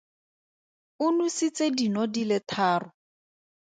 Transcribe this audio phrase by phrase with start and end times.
[1.05, 2.89] O nositse dino di le tharo.